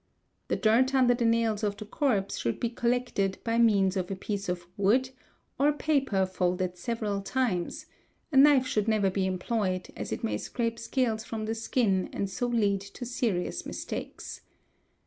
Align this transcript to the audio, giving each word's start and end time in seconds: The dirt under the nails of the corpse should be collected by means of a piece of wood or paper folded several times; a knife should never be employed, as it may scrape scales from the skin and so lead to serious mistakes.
The 0.47 0.55
dirt 0.55 0.95
under 0.95 1.13
the 1.13 1.25
nails 1.25 1.63
of 1.63 1.77
the 1.77 1.85
corpse 1.85 2.39
should 2.39 2.59
be 2.59 2.71
collected 2.71 3.37
by 3.43 3.59
means 3.59 3.95
of 3.95 4.09
a 4.09 4.15
piece 4.15 4.49
of 4.49 4.65
wood 4.75 5.11
or 5.59 5.71
paper 5.71 6.25
folded 6.25 6.75
several 6.75 7.21
times; 7.21 7.85
a 8.31 8.37
knife 8.37 8.65
should 8.65 8.87
never 8.87 9.11
be 9.11 9.27
employed, 9.27 9.89
as 9.95 10.11
it 10.11 10.23
may 10.23 10.39
scrape 10.39 10.79
scales 10.79 11.23
from 11.23 11.45
the 11.45 11.53
skin 11.53 12.09
and 12.11 12.31
so 12.31 12.47
lead 12.47 12.81
to 12.81 13.05
serious 13.05 13.63
mistakes. 13.63 14.41